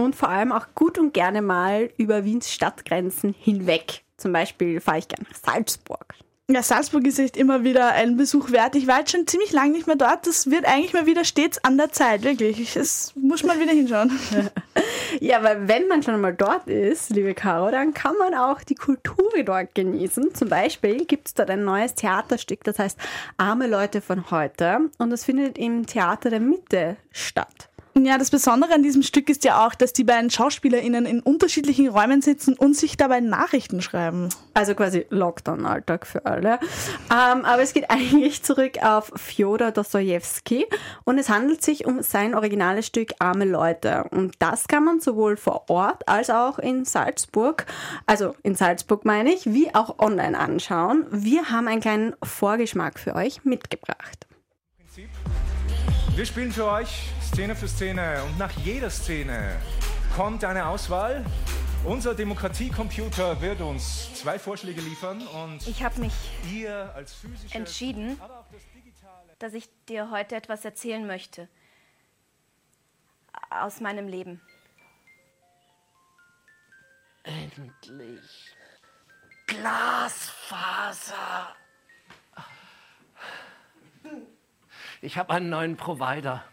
Und 0.00 0.16
vor 0.16 0.30
allem 0.30 0.50
auch 0.50 0.68
gut 0.74 0.98
und 0.98 1.12
gerne 1.12 1.42
mal 1.42 1.90
über 1.98 2.24
Wiens 2.24 2.50
Stadtgrenzen 2.50 3.34
hinweg. 3.38 4.02
Zum 4.16 4.32
Beispiel 4.32 4.80
fahre 4.80 4.98
ich 4.98 5.08
gerne 5.08 5.26
nach 5.28 5.36
Salzburg. 5.36 6.14
Ja, 6.50 6.64
Salzburg 6.64 7.06
ist 7.06 7.18
echt 7.20 7.36
immer 7.36 7.62
wieder 7.62 7.92
ein 7.92 8.16
Besuch 8.16 8.50
wert. 8.50 8.74
Ich 8.74 8.88
war 8.88 9.00
jetzt 9.00 9.12
schon 9.12 9.26
ziemlich 9.26 9.52
lange 9.52 9.70
nicht 9.72 9.86
mehr 9.86 9.94
dort. 9.94 10.26
Das 10.26 10.50
wird 10.50 10.64
eigentlich 10.64 10.92
mal 10.92 11.06
wieder 11.06 11.24
stets 11.24 11.62
an 11.62 11.76
der 11.76 11.92
Zeit, 11.92 12.24
wirklich. 12.24 12.74
Es 12.76 13.12
muss 13.14 13.44
mal 13.44 13.60
wieder 13.60 13.72
hinschauen. 13.72 14.18
Ja, 15.18 15.42
weil 15.42 15.66
wenn 15.66 15.88
man 15.88 16.04
schon 16.04 16.20
mal 16.20 16.32
dort 16.32 16.68
ist, 16.68 17.10
liebe 17.10 17.34
Caro, 17.34 17.70
dann 17.72 17.92
kann 17.92 18.14
man 18.16 18.32
auch 18.34 18.62
die 18.62 18.76
Kultur 18.76 19.28
dort 19.44 19.74
genießen. 19.74 20.34
Zum 20.34 20.48
Beispiel 20.48 21.04
gibt 21.04 21.26
es 21.26 21.34
dort 21.34 21.50
ein 21.50 21.64
neues 21.64 21.94
Theaterstück, 21.94 22.62
das 22.62 22.78
heißt 22.78 22.96
Arme 23.36 23.66
Leute 23.66 24.00
von 24.00 24.30
heute. 24.30 24.88
Und 24.98 25.10
das 25.10 25.24
findet 25.24 25.58
im 25.58 25.84
Theater 25.84 26.30
der 26.30 26.40
Mitte 26.40 26.96
statt. 27.10 27.69
Ja, 27.98 28.18
das 28.18 28.30
Besondere 28.30 28.72
an 28.72 28.84
diesem 28.84 29.02
Stück 29.02 29.28
ist 29.28 29.42
ja 29.42 29.66
auch, 29.66 29.74
dass 29.74 29.92
die 29.92 30.04
beiden 30.04 30.30
SchauspielerInnen 30.30 31.06
in 31.06 31.20
unterschiedlichen 31.20 31.88
Räumen 31.88 32.22
sitzen 32.22 32.54
und 32.54 32.76
sich 32.76 32.96
dabei 32.96 33.18
Nachrichten 33.20 33.82
schreiben. 33.82 34.28
Also 34.54 34.76
quasi 34.76 35.06
Lockdown-Alltag 35.10 36.06
für 36.06 36.24
alle. 36.24 36.60
Ähm, 37.10 37.44
aber 37.44 37.62
es 37.62 37.72
geht 37.72 37.90
eigentlich 37.90 38.44
zurück 38.44 38.78
auf 38.82 39.12
Fjodor 39.16 39.72
Dostojewski 39.72 40.66
und 41.04 41.18
es 41.18 41.28
handelt 41.28 41.62
sich 41.62 41.84
um 41.84 42.02
sein 42.02 42.36
originales 42.36 42.86
Stück 42.86 43.12
Arme 43.18 43.44
Leute. 43.44 44.04
Und 44.12 44.34
das 44.38 44.68
kann 44.68 44.84
man 44.84 45.00
sowohl 45.00 45.36
vor 45.36 45.64
Ort 45.68 46.08
als 46.08 46.30
auch 46.30 46.60
in 46.60 46.84
Salzburg, 46.84 47.66
also 48.06 48.36
in 48.44 48.54
Salzburg 48.54 49.04
meine 49.04 49.32
ich, 49.32 49.52
wie 49.52 49.74
auch 49.74 49.98
online 49.98 50.38
anschauen. 50.38 51.06
Wir 51.10 51.50
haben 51.50 51.66
einen 51.66 51.80
kleinen 51.80 52.14
Vorgeschmack 52.22 53.00
für 53.00 53.16
euch 53.16 53.44
mitgebracht. 53.44 54.29
Wir 56.20 56.26
spielen 56.26 56.52
für 56.52 56.66
euch 56.66 57.08
Szene 57.22 57.56
für 57.56 57.66
Szene 57.66 58.22
und 58.24 58.36
nach 58.36 58.50
jeder 58.50 58.90
Szene 58.90 59.58
kommt 60.14 60.44
eine 60.44 60.66
Auswahl. 60.66 61.24
Unser 61.82 62.14
Demokratiecomputer 62.14 63.40
wird 63.40 63.62
uns 63.62 64.12
zwei 64.12 64.38
Vorschläge 64.38 64.82
liefern 64.82 65.26
und 65.28 65.66
Ich 65.66 65.82
habe 65.82 65.98
mich 65.98 66.12
ihr 66.52 66.94
als 66.94 67.14
physische, 67.14 67.54
entschieden, 67.56 68.20
dass 69.38 69.54
ich 69.54 69.70
dir 69.88 70.10
heute 70.10 70.36
etwas 70.36 70.62
erzählen 70.62 71.06
möchte. 71.06 71.48
Aus 73.48 73.80
meinem 73.80 74.06
Leben. 74.06 74.42
Endlich. 77.24 78.54
Glasfaser. 79.46 81.16
Ich 85.02 85.16
habe 85.16 85.32
einen 85.32 85.48
neuen 85.48 85.76
Provider. 85.76 86.44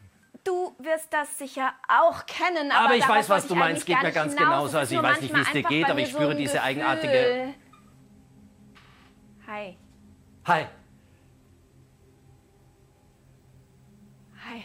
Du 0.43 0.73
wirst 0.79 1.11
das 1.11 1.37
sicher 1.37 1.73
auch 1.89 2.25
kennen, 2.25 2.71
aber, 2.71 2.85
Aber 2.85 2.95
ich 2.95 3.07
weiß, 3.07 3.29
was 3.29 3.47
du 3.47 3.55
meinst. 3.55 3.85
Geht 3.85 3.97
mir 3.97 4.05
nicht 4.05 4.15
ganz 4.15 4.33
hinaus. 4.33 4.47
genauso. 4.47 4.77
Also 4.77 4.95
ich 4.95 5.03
weiß 5.03 5.21
nicht, 5.21 5.35
wie 5.35 5.41
es 5.41 5.51
dir 5.51 5.63
geht, 5.63 5.89
aber 5.89 5.99
ich 5.99 6.11
so 6.11 6.17
spüre 6.17 6.31
ein 6.31 6.37
diese 6.37 6.61
eigenartige. 6.61 7.11
Gefühl. 7.11 7.53
Hi. 9.47 9.77
Hi. 10.45 10.65
Hi. 14.45 14.63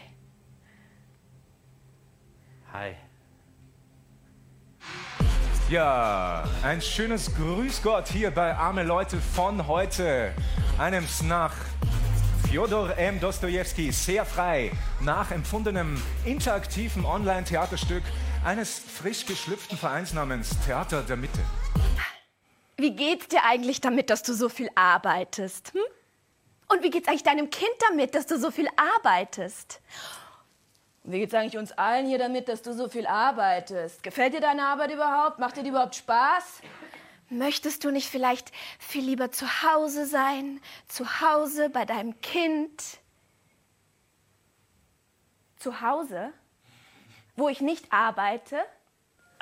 Hi. 2.71 2.95
Ja, 5.69 6.43
ein 6.63 6.81
schönes 6.81 7.33
Grüß 7.35 7.81
Gott 7.81 8.07
hier 8.07 8.31
bei 8.31 8.55
Arme 8.55 8.83
Leute 8.83 9.17
von 9.17 9.67
heute. 9.67 10.33
Einem 10.77 11.05
nach 11.23 11.52
Fjodor 12.53 12.95
M. 12.99 13.19
Dostojewski 13.19 13.91
sehr 13.91 14.25
frei 14.25 14.69
nachempfundenem 15.01 15.99
interaktiven 16.23 17.03
Online-Theaterstück 17.03 18.03
eines 18.45 18.77
frisch 18.77 19.25
geschlüpften 19.25 19.75
Vereins 19.75 20.13
namens 20.13 20.51
Theater 20.63 21.01
der 21.01 21.17
Mitte. 21.17 21.39
Wie 22.77 22.95
geht's 22.95 23.27
dir 23.29 23.43
eigentlich 23.43 23.81
damit, 23.81 24.11
dass 24.11 24.21
du 24.21 24.35
so 24.35 24.49
viel 24.49 24.69
arbeitest? 24.75 25.73
Hm? 25.73 25.81
Und 26.69 26.83
wie 26.83 26.91
geht's 26.91 27.07
eigentlich 27.07 27.23
deinem 27.23 27.49
Kind 27.49 27.73
damit, 27.89 28.13
dass 28.13 28.27
du 28.27 28.37
so 28.37 28.51
viel 28.51 28.67
arbeitest? 28.75 29.81
Wie 31.05 31.17
geht's 31.17 31.33
eigentlich 31.33 31.57
uns 31.57 31.71
allen 31.71 32.05
hier 32.05 32.19
damit, 32.19 32.49
dass 32.49 32.61
du 32.61 32.75
so 32.75 32.87
viel 32.87 33.07
arbeitest? 33.07 34.03
Gefällt 34.03 34.35
dir 34.35 34.41
deine 34.41 34.61
Arbeit 34.61 34.91
überhaupt? 34.91 35.39
Macht 35.39 35.57
dir 35.57 35.63
die 35.63 35.69
überhaupt 35.69 35.95
Spaß? 35.95 36.61
Möchtest 37.29 37.83
du 37.83 37.91
nicht 37.91 38.07
vielleicht 38.09 38.51
viel 38.79 39.03
lieber 39.03 39.31
zu 39.31 39.45
Hause 39.63 40.05
sein? 40.05 40.59
Zu 40.87 41.21
Hause 41.21 41.69
bei 41.69 41.85
deinem 41.85 42.19
Kind? 42.21 42.99
Zu 45.57 45.81
Hause? 45.81 46.31
Wo 47.35 47.49
ich 47.49 47.61
nicht 47.61 47.91
arbeite? 47.91 48.57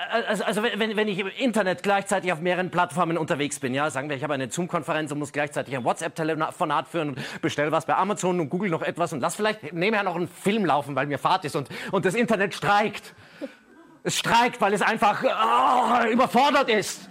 Also, 0.09 0.43
also 0.45 0.63
wenn, 0.63 0.95
wenn- 0.95 1.07
ich 1.07 1.19
im 1.19 1.27
Internet 1.27 1.83
gleichzeitig 1.83 2.31
auf 2.31 2.39
mehreren 2.39 2.71
Plattformen 2.71 3.17
unterwegs 3.17 3.59
bin, 3.59 3.73
ja, 3.73 3.89
sagen 3.91 4.09
wir, 4.09 4.15
ich 4.15 4.23
habe 4.23 4.33
eine 4.33 4.50
Zoom-Konferenz 4.50 5.11
und 5.11 5.19
muss 5.19 5.31
gleichzeitig 5.31 5.75
ein 5.75 5.83
WhatsApp-Telefonat 5.83 6.88
führen 6.88 7.09
und 7.09 7.41
bestell 7.41 7.71
was 7.71 7.85
bei 7.85 7.95
Amazon 7.95 8.39
und 8.39 8.50
google 8.50 8.69
noch 8.69 8.81
etwas 8.81 9.13
und 9.13 9.19
lass 9.19 9.35
vielleicht 9.35 9.73
nebenher 9.73 10.03
noch 10.03 10.15
einen 10.15 10.27
Film 10.27 10.65
laufen, 10.65 10.95
weil 10.95 11.05
mir 11.05 11.19
Fahrt 11.19 11.45
ist 11.45 11.55
und, 11.55 11.69
und 11.91 12.05
das 12.05 12.15
Internet 12.15 12.55
streikt. 12.55 13.13
Es 14.03 14.17
streikt, 14.17 14.59
weil 14.61 14.73
es 14.73 14.81
einfach 14.81 15.23
oh, 15.23 16.07
überfordert 16.07 16.69
ist. 16.69 17.07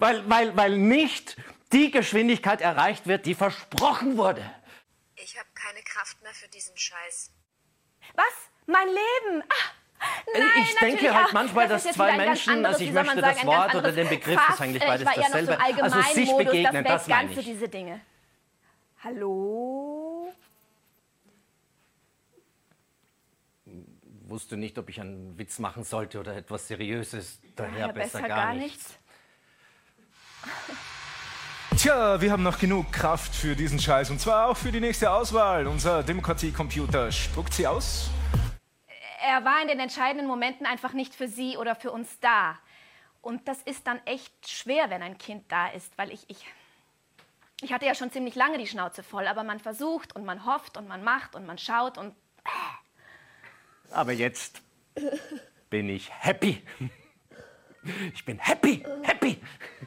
Weil, 0.00 0.28
weil, 0.28 0.56
weil 0.56 0.78
nicht 0.78 1.36
die 1.72 1.90
Geschwindigkeit 1.90 2.60
erreicht 2.60 3.06
wird, 3.06 3.26
die 3.26 3.34
versprochen 3.34 4.16
wurde. 4.16 4.42
Ich 5.16 5.38
habe 5.38 5.48
keine 5.54 5.82
Kraft 5.82 6.20
mehr 6.22 6.32
für 6.32 6.48
diesen 6.48 6.76
Scheiß. 6.76 7.30
Was? 8.14 8.24
Mein 8.66 8.88
Leben? 8.88 9.42
Ah, 9.42 10.08
nein, 10.32 10.42
ich 10.62 10.74
denke 10.78 11.14
halt 11.14 11.32
manchmal, 11.32 11.68
das 11.68 11.84
dass 11.84 11.94
zwei 11.94 12.16
Menschen, 12.16 12.54
anderes, 12.54 12.76
also 12.76 12.84
ich 12.84 12.92
möchte 12.92 13.20
das 13.20 13.36
sagen, 13.36 13.36
ganz 13.36 13.46
Wort 13.46 13.74
oder 13.74 13.92
den 13.92 14.08
Begriff 14.08 14.40
Fass. 14.40 14.54
ist 14.54 14.60
eigentlich 14.62 14.82
Äh, 14.82 14.86
beides 14.86 15.02
ich 15.02 15.06
war 15.06 15.16
eher 15.16 15.22
noch 15.22 15.28
dasselbe. 15.28 15.52
So 15.76 15.82
Also 15.82 16.00
sich 16.00 16.06
Allgemeinmodus, 16.06 16.52
begegnen, 16.52 16.84
das, 16.84 16.92
das 16.92 17.08
meine 17.08 17.26
Ganze, 17.26 17.40
ich. 17.40 17.46
diese 17.46 17.68
Dinge. 17.68 18.00
Hallo? 19.04 20.32
wusste 24.30 24.56
nicht, 24.56 24.78
ob 24.78 24.88
ich 24.88 25.00
einen 25.00 25.36
Witz 25.36 25.58
machen 25.58 25.84
sollte 25.84 26.20
oder 26.20 26.36
etwas 26.36 26.68
Seriöses. 26.68 27.40
Daher 27.56 27.78
Ja, 27.78 27.86
besser, 27.88 28.18
besser 28.20 28.28
gar, 28.28 28.46
gar 28.46 28.54
nichts. 28.54 28.94
Tja, 31.80 32.20
wir 32.20 32.30
haben 32.30 32.42
noch 32.42 32.58
genug 32.58 32.92
Kraft 32.92 33.34
für 33.34 33.56
diesen 33.56 33.78
Scheiß 33.78 34.10
und 34.10 34.20
zwar 34.20 34.50
auch 34.50 34.56
für 34.58 34.70
die 34.70 34.80
nächste 34.80 35.10
Auswahl. 35.10 35.66
Unser 35.66 36.02
Demokratiecomputer 36.02 37.10
spuckt 37.10 37.54
sie 37.54 37.66
aus. 37.66 38.10
Er 39.26 39.46
war 39.46 39.62
in 39.62 39.68
den 39.68 39.80
entscheidenden 39.80 40.26
Momenten 40.26 40.66
einfach 40.66 40.92
nicht 40.92 41.14
für 41.14 41.26
sie 41.26 41.56
oder 41.56 41.74
für 41.74 41.90
uns 41.90 42.20
da. 42.20 42.58
Und 43.22 43.48
das 43.48 43.62
ist 43.62 43.86
dann 43.86 43.98
echt 44.04 44.30
schwer, 44.46 44.90
wenn 44.90 45.02
ein 45.02 45.16
Kind 45.16 45.50
da 45.50 45.68
ist, 45.68 45.96
weil 45.96 46.12
ich, 46.12 46.28
ich, 46.28 46.44
ich 47.62 47.72
hatte 47.72 47.86
ja 47.86 47.94
schon 47.94 48.12
ziemlich 48.12 48.34
lange 48.34 48.58
die 48.58 48.66
Schnauze 48.66 49.02
voll, 49.02 49.26
aber 49.26 49.42
man 49.42 49.58
versucht 49.58 50.14
und 50.14 50.26
man 50.26 50.44
hofft 50.44 50.76
und 50.76 50.86
man 50.86 51.02
macht 51.02 51.34
und 51.34 51.46
man 51.46 51.56
schaut 51.56 51.96
und 51.96 52.14
Aber 53.90 54.12
jetzt 54.12 54.60
bin 55.70 55.88
ich 55.88 56.10
happy. 56.12 56.62
Ich 58.12 58.26
bin 58.26 58.38
happy, 58.38 58.84
happy. 59.02 59.40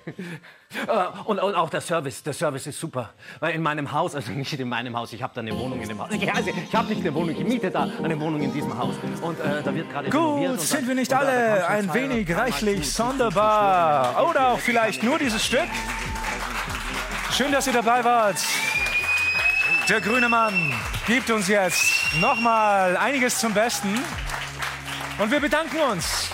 Äh, 0.06 1.26
und, 1.26 1.40
und 1.40 1.54
auch 1.54 1.70
der 1.70 1.82
Service, 1.82 2.24
der 2.24 2.34
Service 2.34 2.66
ist 2.66 2.80
super. 2.80 3.12
Weil 3.40 3.54
in 3.54 3.62
meinem 3.62 3.92
Haus, 3.92 4.16
also 4.16 4.32
nicht 4.32 4.60
in 4.60 4.68
meinem 4.68 4.98
Haus, 4.98 5.14
ich 5.14 5.22
habe 5.22 5.34
da 5.36 5.42
eine 5.42 5.56
Wohnung 5.58 5.80
in 5.80 5.88
dem 5.88 6.00
Haus. 6.00 6.10
Ja, 6.20 6.34
also 6.34 6.50
ich 6.50 6.76
habe 6.76 6.90
nicht 6.90 7.02
eine 7.02 7.14
Wohnung, 7.14 7.30
ich 7.30 7.46
miete 7.46 7.70
da 7.70 7.88
eine 8.02 8.20
Wohnung 8.20 8.42
in 8.42 8.52
diesem 8.52 8.76
Haus. 8.76 8.96
Und 9.22 9.40
äh, 9.40 9.62
da 9.64 9.74
wird 9.76 9.92
gerade 9.92 10.10
Gut, 10.10 10.60
sind 10.60 10.88
wir 10.88 10.96
nicht 10.96 11.14
alle 11.14 11.68
ein 11.68 11.94
wenig 11.94 12.36
reichlich 12.36 12.92
sonderbar? 12.92 14.28
Oder 14.30 14.50
auch 14.50 14.60
vielleicht 14.60 15.04
nur 15.04 15.20
dieses 15.20 15.46
Stück? 15.46 15.70
Schön, 17.32 17.52
dass 17.52 17.68
ihr 17.68 17.74
dabei 17.74 18.04
wart. 18.04 18.38
Der 19.90 20.02
grüne 20.02 20.30
Mann 20.30 20.74
gibt 21.06 21.30
uns 21.30 21.48
jetzt 21.48 22.16
nochmal 22.20 22.98
einiges 22.98 23.40
zum 23.40 23.54
Besten. 23.54 24.00
Und 25.20 25.30
wir 25.30 25.40
bedanken 25.40 25.80
uns. 25.92 26.30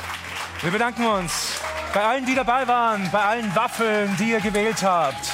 Wir 0.62 0.72
bedanken 0.72 1.06
uns 1.06 1.49
bei 1.94 2.04
allen, 2.04 2.26
die 2.26 2.36
dabei 2.36 2.68
waren, 2.68 3.10
bei 3.12 3.24
allen 3.24 3.56
Waffeln, 3.56 4.16
die 4.18 4.32
ihr 4.32 4.40
gewählt 4.40 4.84
habt. 4.84 5.30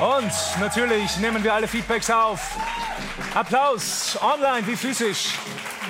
Und 0.00 0.32
natürlich 0.60 1.16
nehmen 1.18 1.42
wir 1.42 1.52
alle 1.52 1.68
Feedbacks 1.68 2.10
auf. 2.10 2.40
Applaus, 3.34 4.18
online 4.22 4.66
wie 4.66 4.76
physisch. 4.76 5.34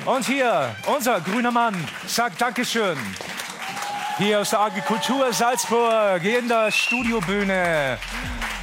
Und 0.04 0.24
hier, 0.26 0.74
unser 0.86 1.20
grüner 1.20 1.50
Mann 1.50 1.76
sagt 2.06 2.40
Dankeschön. 2.40 2.98
Hier 4.18 4.40
aus 4.40 4.50
der 4.50 4.60
Agrikultur 4.60 5.32
Salzburg 5.32 6.22
in 6.24 6.48
der 6.48 6.70
Studiobühne. 6.70 7.98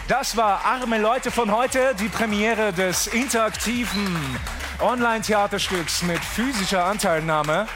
Das 0.07 0.37
war 0.37 0.63
Arme 0.65 0.97
Leute 0.97 1.31
von 1.31 1.51
heute, 1.51 1.95
die 1.99 2.09
Premiere 2.09 2.73
des 2.73 3.07
interaktiven 3.07 4.37
Online-Theaterstücks 4.79 6.03
mit 6.03 6.19
physischer 6.19 6.85
Anteilnahme. 6.85 7.67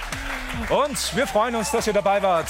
Und 0.70 1.15
wir 1.15 1.27
freuen 1.27 1.56
uns, 1.56 1.72
dass 1.72 1.88
ihr 1.88 1.94
dabei 1.94 2.22
wart. 2.22 2.50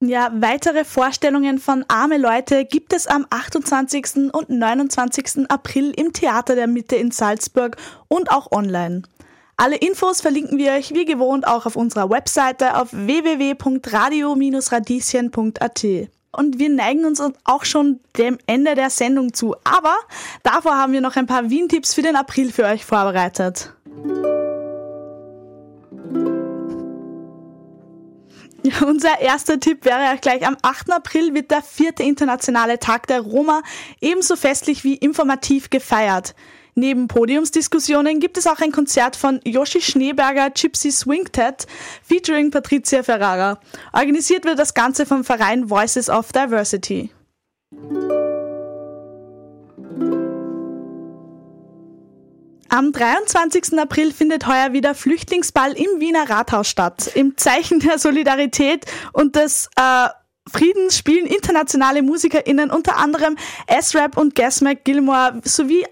Ja, 0.00 0.30
weitere 0.34 0.84
Vorstellungen 0.84 1.58
von 1.58 1.82
Arme 1.88 2.18
Leute 2.18 2.66
gibt 2.66 2.92
es 2.92 3.06
am 3.06 3.26
28. 3.30 4.30
und 4.30 4.50
29. 4.50 5.48
April 5.48 5.90
im 5.96 6.12
Theater 6.12 6.54
der 6.54 6.66
Mitte 6.66 6.96
in 6.96 7.10
Salzburg 7.10 7.78
und 8.08 8.30
auch 8.30 8.52
online. 8.52 9.04
Alle 9.56 9.76
Infos 9.76 10.20
verlinken 10.20 10.58
wir 10.58 10.72
euch 10.72 10.92
wie 10.92 11.06
gewohnt 11.06 11.46
auch 11.46 11.64
auf 11.64 11.76
unserer 11.76 12.10
Webseite 12.10 12.76
auf 12.76 12.88
www.radio-radieschen.at. 12.92 15.84
Und 16.30 16.58
wir 16.58 16.68
neigen 16.68 17.06
uns 17.06 17.22
auch 17.44 17.64
schon 17.64 18.00
dem 18.18 18.36
Ende 18.46 18.74
der 18.74 18.90
Sendung 18.90 19.32
zu. 19.32 19.56
Aber 19.64 19.94
davor 20.42 20.76
haben 20.76 20.92
wir 20.92 21.00
noch 21.00 21.16
ein 21.16 21.26
paar 21.26 21.48
Wien-Tipps 21.48 21.94
für 21.94 22.02
den 22.02 22.16
April 22.16 22.52
für 22.52 22.64
euch 22.64 22.84
vorbereitet. 22.84 23.72
Ja, 28.66 28.82
unser 28.86 29.20
erster 29.20 29.60
Tipp 29.60 29.84
wäre 29.84 30.12
auch 30.12 30.20
gleich, 30.20 30.46
am 30.46 30.56
8. 30.62 30.92
April 30.92 31.34
wird 31.34 31.50
der 31.50 31.62
vierte 31.62 32.02
internationale 32.02 32.78
Tag 32.78 33.06
der 33.06 33.20
Roma 33.20 33.62
ebenso 34.00 34.34
festlich 34.34 34.82
wie 34.82 34.96
informativ 34.96 35.70
gefeiert. 35.70 36.34
Neben 36.74 37.08
Podiumsdiskussionen 37.08 38.20
gibt 38.20 38.36
es 38.36 38.46
auch 38.46 38.60
ein 38.60 38.72
Konzert 38.72 39.16
von 39.16 39.40
Yoshi 39.44 39.80
Schneeberger 39.80 40.50
Gypsy 40.50 40.90
Swingtet 40.90 41.66
featuring 42.02 42.50
Patricia 42.50 43.02
Ferrara. 43.02 43.58
Organisiert 43.92 44.44
wird 44.44 44.58
das 44.58 44.74
Ganze 44.74 45.06
vom 45.06 45.24
Verein 45.24 45.70
Voices 45.70 46.10
of 46.10 46.32
Diversity. 46.32 47.10
Am 52.68 52.92
23. 52.92 53.78
April 53.78 54.12
findet 54.12 54.46
heuer 54.46 54.72
wieder 54.72 54.94
Flüchtlingsball 54.94 55.72
im 55.72 56.00
Wiener 56.00 56.28
Rathaus 56.28 56.68
statt. 56.68 57.10
Im 57.14 57.36
Zeichen 57.36 57.80
der 57.80 57.98
Solidarität 57.98 58.84
und 59.12 59.36
des 59.36 59.68
äh, 59.76 60.08
Friedens 60.50 60.96
spielen 60.96 61.26
internationale 61.26 62.02
MusikerInnen 62.02 62.70
unter 62.70 62.96
anderem 62.96 63.36
S-Rap 63.66 64.16
und 64.16 64.34
Gas 64.34 64.64
Gilmore 64.84 65.40
sowie 65.44 65.84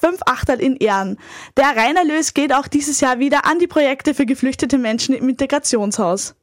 fünf 0.00 0.20
Achtel 0.26 0.60
in 0.60 0.76
Ehren. 0.76 1.18
Der 1.56 1.76
Reinerlös 1.76 2.34
geht 2.34 2.52
auch 2.52 2.68
dieses 2.68 3.00
Jahr 3.00 3.18
wieder 3.18 3.46
an 3.46 3.58
die 3.58 3.66
Projekte 3.66 4.14
für 4.14 4.26
geflüchtete 4.26 4.78
Menschen 4.78 5.14
im 5.14 5.28
Integrationshaus. 5.28 6.34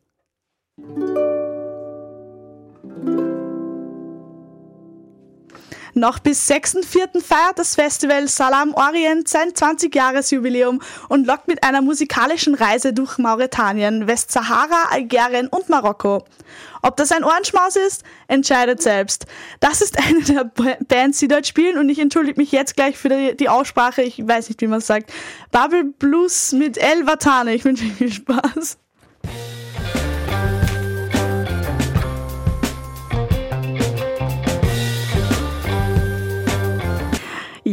Noch 5.97 6.19
bis 6.19 6.49
6.4. 6.49 7.23
feiert 7.23 7.57
das 7.57 7.75
Festival 7.75 8.27
Salam 8.27 8.73
Orient 8.73 9.29
sein 9.29 9.51
20-Jahres-Jubiläum 9.51 10.81
und 11.07 11.25
lockt 11.25 11.47
mit 11.47 11.63
einer 11.63 11.81
musikalischen 11.81 12.53
Reise 12.53 12.91
durch 12.91 13.17
Mauretanien, 13.17 14.05
Westsahara, 14.05 14.89
Algerien 14.91 15.47
und 15.47 15.69
Marokko. 15.69 16.25
Ob 16.81 16.97
das 16.97 17.13
ein 17.13 17.23
Ohrenschmaus 17.23 17.77
ist, 17.77 18.03
entscheidet 18.27 18.81
selbst. 18.81 19.25
Das 19.61 19.81
ist 19.81 19.97
eine 19.97 20.21
der 20.23 20.51
Bands, 20.89 21.19
die 21.19 21.29
dort 21.29 21.47
spielen 21.47 21.77
und 21.77 21.87
ich 21.87 21.99
entschuldige 21.99 22.41
mich 22.41 22.51
jetzt 22.51 22.75
gleich 22.75 22.97
für 22.97 23.33
die, 23.33 23.47
Aussprache, 23.47 24.01
ich 24.01 24.27
weiß 24.27 24.49
nicht, 24.49 24.59
wie 24.59 24.67
man 24.67 24.79
es 24.79 24.87
sagt. 24.87 25.13
Bubble 25.53 25.85
Blues 25.85 26.51
mit 26.51 26.77
El 26.77 27.07
Watane. 27.07 27.55
Ich 27.55 27.63
wünsche 27.63 27.85
viel 27.85 28.11
Spaß. 28.11 28.77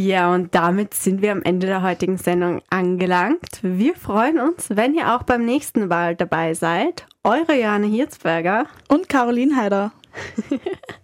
Ja, 0.05 0.33
und 0.33 0.53
damit 0.53 0.93
sind 0.93 1.21
wir 1.21 1.31
am 1.31 1.43
Ende 1.43 1.65
der 1.65 1.81
heutigen 1.81 2.17
Sendung 2.17 2.61
angelangt. 2.69 3.59
Wir 3.61 3.95
freuen 3.95 4.37
uns, 4.37 4.67
wenn 4.69 4.95
ihr 4.95 5.15
auch 5.15 5.23
beim 5.23 5.45
nächsten 5.45 5.89
Wahl 5.89 6.17
dabei 6.17 6.53
seid. 6.55 7.05
Eure 7.23 7.57
Jane 7.57 7.87
Hirzberger 7.87 8.65
und 8.89 9.07
Caroline 9.07 9.55
Heider. 9.55 9.93